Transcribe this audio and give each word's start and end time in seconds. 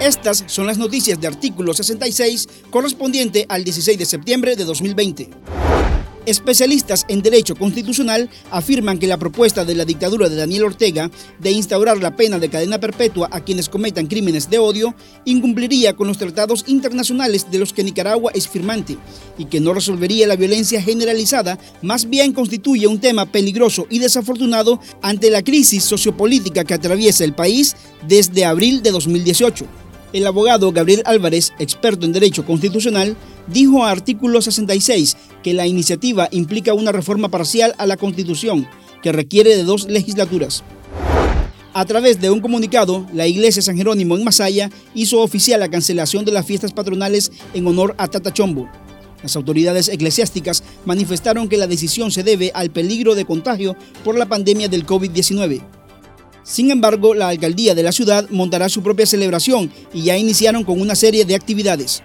Estas 0.00 0.44
son 0.46 0.66
las 0.66 0.76
noticias 0.76 1.20
de 1.20 1.26
artículo 1.26 1.72
66 1.72 2.48
correspondiente 2.70 3.46
al 3.48 3.64
16 3.64 3.98
de 3.98 4.04
septiembre 4.04 4.54
de 4.54 4.64
2020. 4.64 5.30
Especialistas 6.26 7.04
en 7.08 7.20
derecho 7.20 7.54
constitucional 7.54 8.30
afirman 8.50 8.98
que 8.98 9.06
la 9.06 9.18
propuesta 9.18 9.66
de 9.66 9.74
la 9.74 9.84
dictadura 9.84 10.30
de 10.30 10.36
Daniel 10.36 10.64
Ortega 10.64 11.10
de 11.38 11.50
instaurar 11.50 11.98
la 11.98 12.16
pena 12.16 12.38
de 12.38 12.48
cadena 12.48 12.80
perpetua 12.80 13.28
a 13.30 13.40
quienes 13.44 13.68
cometan 13.68 14.06
crímenes 14.06 14.48
de 14.48 14.58
odio 14.58 14.94
incumpliría 15.26 15.94
con 15.94 16.08
los 16.08 16.16
tratados 16.16 16.64
internacionales 16.66 17.50
de 17.50 17.58
los 17.58 17.74
que 17.74 17.84
Nicaragua 17.84 18.32
es 18.34 18.48
firmante 18.48 18.96
y 19.36 19.44
que 19.44 19.60
no 19.60 19.74
resolvería 19.74 20.26
la 20.26 20.36
violencia 20.36 20.80
generalizada, 20.80 21.58
más 21.82 22.08
bien 22.08 22.32
constituye 22.32 22.86
un 22.86 23.00
tema 23.00 23.26
peligroso 23.26 23.86
y 23.90 23.98
desafortunado 23.98 24.80
ante 25.02 25.28
la 25.30 25.42
crisis 25.42 25.84
sociopolítica 25.84 26.64
que 26.64 26.72
atraviesa 26.72 27.24
el 27.24 27.34
país 27.34 27.76
desde 28.08 28.46
abril 28.46 28.82
de 28.82 28.92
2018. 28.92 29.66
El 30.14 30.26
abogado 30.28 30.70
Gabriel 30.70 31.02
Álvarez, 31.06 31.52
experto 31.58 32.06
en 32.06 32.12
Derecho 32.12 32.46
Constitucional, 32.46 33.16
dijo 33.46 33.84
a 33.84 33.90
artículo 33.90 34.40
66 34.40 35.16
que 35.42 35.54
la 35.54 35.66
iniciativa 35.66 36.28
implica 36.30 36.74
una 36.74 36.92
reforma 36.92 37.28
parcial 37.28 37.74
a 37.78 37.86
la 37.86 37.96
Constitución 37.96 38.66
que 39.02 39.12
requiere 39.12 39.56
de 39.56 39.64
dos 39.64 39.86
legislaturas. 39.88 40.64
A 41.74 41.84
través 41.84 42.20
de 42.20 42.30
un 42.30 42.40
comunicado, 42.40 43.04
la 43.12 43.26
Iglesia 43.26 43.60
San 43.60 43.76
Jerónimo 43.76 44.16
en 44.16 44.22
Masaya 44.22 44.70
hizo 44.94 45.20
oficial 45.20 45.58
la 45.58 45.68
cancelación 45.68 46.24
de 46.24 46.30
las 46.30 46.46
fiestas 46.46 46.72
patronales 46.72 47.32
en 47.52 47.66
honor 47.66 47.96
a 47.98 48.06
Tata 48.06 48.32
Chombo. 48.32 48.70
Las 49.22 49.34
autoridades 49.36 49.88
eclesiásticas 49.88 50.62
manifestaron 50.84 51.48
que 51.48 51.56
la 51.56 51.66
decisión 51.66 52.12
se 52.12 52.22
debe 52.22 52.52
al 52.54 52.70
peligro 52.70 53.14
de 53.14 53.24
contagio 53.24 53.76
por 54.04 54.16
la 54.16 54.26
pandemia 54.26 54.68
del 54.68 54.86
COVID-19. 54.86 55.62
Sin 56.44 56.70
embargo, 56.70 57.14
la 57.14 57.28
alcaldía 57.28 57.74
de 57.74 57.82
la 57.82 57.90
ciudad 57.90 58.28
montará 58.30 58.68
su 58.68 58.82
propia 58.82 59.06
celebración 59.06 59.72
y 59.92 60.02
ya 60.02 60.16
iniciaron 60.16 60.62
con 60.62 60.80
una 60.80 60.94
serie 60.94 61.24
de 61.24 61.34
actividades. 61.34 62.02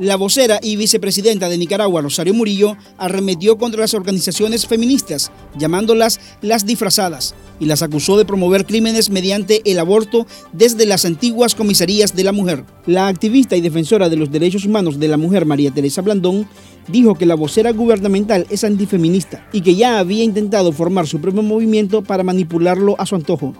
La 0.00 0.16
vocera 0.16 0.58
y 0.60 0.74
vicepresidenta 0.74 1.48
de 1.48 1.56
Nicaragua, 1.56 2.02
Rosario 2.02 2.34
Murillo, 2.34 2.76
arremetió 2.98 3.56
contra 3.58 3.82
las 3.82 3.94
organizaciones 3.94 4.66
feministas, 4.66 5.30
llamándolas 5.56 6.18
las 6.42 6.66
disfrazadas, 6.66 7.36
y 7.60 7.66
las 7.66 7.80
acusó 7.82 8.18
de 8.18 8.24
promover 8.24 8.66
crímenes 8.66 9.10
mediante 9.10 9.62
el 9.64 9.78
aborto 9.78 10.26
desde 10.52 10.84
las 10.84 11.04
antiguas 11.04 11.54
comisarías 11.54 12.16
de 12.16 12.24
la 12.24 12.32
mujer. 12.32 12.64
La 12.86 13.06
activista 13.06 13.54
y 13.54 13.60
defensora 13.60 14.08
de 14.08 14.16
los 14.16 14.32
derechos 14.32 14.64
humanos 14.64 14.98
de 14.98 15.06
la 15.06 15.16
mujer, 15.16 15.46
María 15.46 15.70
Teresa 15.70 16.02
Blandón, 16.02 16.48
dijo 16.88 17.14
que 17.14 17.26
la 17.26 17.36
vocera 17.36 17.70
gubernamental 17.70 18.48
es 18.50 18.64
antifeminista 18.64 19.48
y 19.52 19.60
que 19.60 19.76
ya 19.76 20.00
había 20.00 20.24
intentado 20.24 20.72
formar 20.72 21.06
su 21.06 21.20
propio 21.20 21.42
movimiento 21.42 22.02
para 22.02 22.24
manipularlo 22.24 22.96
a 22.98 23.06
su 23.06 23.14
antojo 23.14 23.54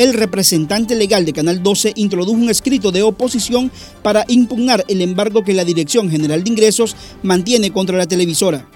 el 0.00 0.14
representante 0.14 0.94
legal 0.94 1.26
de 1.26 1.34
Canal 1.34 1.62
12 1.62 1.92
introdujo 1.94 2.40
un 2.40 2.48
escrito 2.48 2.90
de 2.90 3.02
oposición 3.02 3.70
para 4.02 4.24
impugnar 4.28 4.82
el 4.88 5.02
embargo 5.02 5.44
que 5.44 5.52
la 5.52 5.62
Dirección 5.62 6.10
General 6.10 6.42
de 6.42 6.48
Ingresos 6.48 6.96
mantiene 7.22 7.70
contra 7.70 7.98
la 7.98 8.06
televisora. 8.06 8.66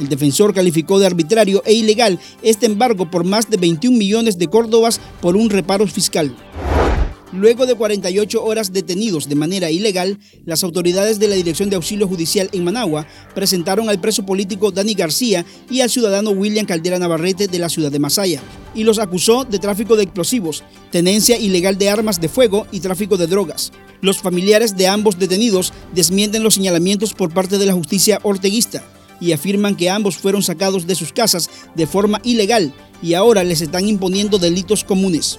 El 0.00 0.08
defensor 0.08 0.52
calificó 0.52 0.98
de 0.98 1.06
arbitrario 1.06 1.62
e 1.64 1.72
ilegal 1.72 2.18
este 2.42 2.66
embargo 2.66 3.08
por 3.08 3.22
más 3.22 3.48
de 3.48 3.58
21 3.58 3.96
millones 3.96 4.38
de 4.38 4.48
córdobas 4.48 5.00
por 5.20 5.36
un 5.36 5.50
reparo 5.50 5.86
fiscal. 5.86 6.34
Luego 7.32 7.64
de 7.64 7.74
48 7.74 8.44
horas 8.44 8.74
detenidos 8.74 9.26
de 9.26 9.34
manera 9.34 9.70
ilegal, 9.70 10.18
las 10.44 10.62
autoridades 10.64 11.18
de 11.18 11.28
la 11.28 11.34
Dirección 11.34 11.70
de 11.70 11.76
Auxilio 11.76 12.06
Judicial 12.06 12.50
en 12.52 12.62
Managua 12.62 13.06
presentaron 13.34 13.88
al 13.88 14.00
preso 14.00 14.26
político 14.26 14.70
Dani 14.70 14.92
García 14.92 15.46
y 15.70 15.80
al 15.80 15.88
ciudadano 15.88 16.30
William 16.32 16.66
Caldera 16.66 16.98
Navarrete 16.98 17.48
de 17.48 17.58
la 17.58 17.70
ciudad 17.70 17.90
de 17.90 17.98
Masaya 17.98 18.42
y 18.74 18.84
los 18.84 18.98
acusó 18.98 19.44
de 19.44 19.58
tráfico 19.58 19.96
de 19.96 20.02
explosivos, 20.02 20.62
tenencia 20.90 21.38
ilegal 21.38 21.78
de 21.78 21.88
armas 21.88 22.20
de 22.20 22.28
fuego 22.28 22.66
y 22.70 22.80
tráfico 22.80 23.16
de 23.16 23.26
drogas. 23.26 23.72
Los 24.02 24.18
familiares 24.18 24.76
de 24.76 24.88
ambos 24.88 25.18
detenidos 25.18 25.72
desmienten 25.94 26.42
los 26.42 26.54
señalamientos 26.54 27.14
por 27.14 27.32
parte 27.32 27.56
de 27.56 27.64
la 27.64 27.72
justicia 27.72 28.20
orteguista 28.24 28.84
y 29.22 29.32
afirman 29.32 29.76
que 29.76 29.88
ambos 29.88 30.18
fueron 30.18 30.42
sacados 30.42 30.86
de 30.86 30.96
sus 30.96 31.12
casas 31.12 31.48
de 31.74 31.86
forma 31.86 32.20
ilegal 32.24 32.74
y 33.02 33.14
ahora 33.14 33.42
les 33.42 33.62
están 33.62 33.88
imponiendo 33.88 34.38
delitos 34.38 34.84
comunes. 34.84 35.38